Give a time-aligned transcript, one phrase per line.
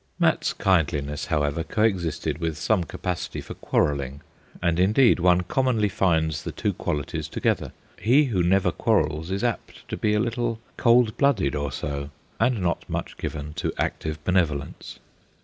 [0.17, 4.21] Mat's kindliness, however, co existed with some capacity for quarrelling,
[4.59, 9.43] and indeed one commonly finds the two qualities to gether: he who never quarrels is
[9.43, 12.09] apt to be a little cold blooded or so,
[12.39, 14.97] and not much given to active benevolence.